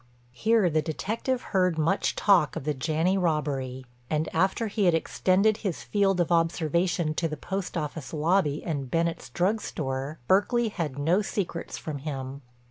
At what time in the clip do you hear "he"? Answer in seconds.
4.65-4.85